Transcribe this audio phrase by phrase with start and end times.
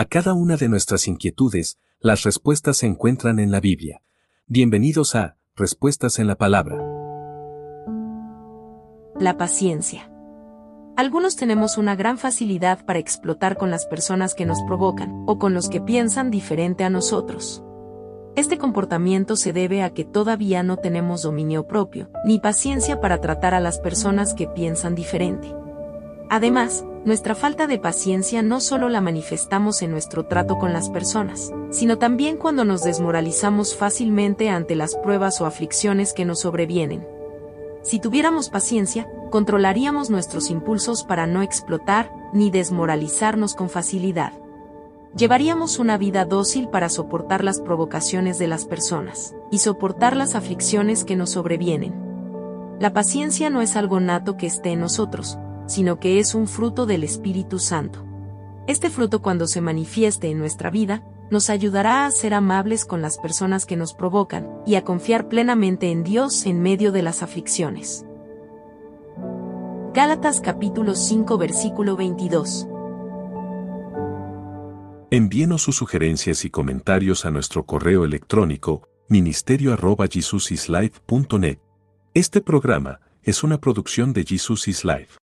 [0.00, 4.00] A cada una de nuestras inquietudes, las respuestas se encuentran en la Biblia.
[4.46, 6.78] Bienvenidos a Respuestas en la Palabra.
[9.18, 10.10] La paciencia.
[10.96, 15.52] Algunos tenemos una gran facilidad para explotar con las personas que nos provocan o con
[15.52, 17.62] los que piensan diferente a nosotros.
[18.36, 23.52] Este comportamiento se debe a que todavía no tenemos dominio propio, ni paciencia para tratar
[23.52, 25.54] a las personas que piensan diferente.
[26.30, 31.50] Además, nuestra falta de paciencia no solo la manifestamos en nuestro trato con las personas,
[31.70, 37.06] sino también cuando nos desmoralizamos fácilmente ante las pruebas o aflicciones que nos sobrevienen.
[37.82, 44.34] Si tuviéramos paciencia, controlaríamos nuestros impulsos para no explotar ni desmoralizarnos con facilidad.
[45.16, 51.04] Llevaríamos una vida dócil para soportar las provocaciones de las personas y soportar las aflicciones
[51.04, 51.94] que nos sobrevienen.
[52.78, 55.38] La paciencia no es algo nato que esté en nosotros,
[55.70, 58.04] sino que es un fruto del Espíritu Santo.
[58.66, 63.18] Este fruto cuando se manifieste en nuestra vida, nos ayudará a ser amables con las
[63.18, 68.04] personas que nos provocan y a confiar plenamente en Dios en medio de las aflicciones.
[69.94, 72.66] Gálatas capítulo 5 versículo 22
[75.12, 81.58] Envíenos sus sugerencias y comentarios a nuestro correo electrónico ministerio.jesusislife.net.
[82.14, 85.20] Este programa es una producción de Jesus is Life.